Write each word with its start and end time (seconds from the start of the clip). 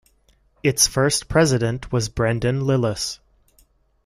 Its 0.63 0.87
first 0.87 1.29
President 1.29 1.91
was 1.91 2.09
Brendan 2.09 2.61
Lillis. 2.61 3.19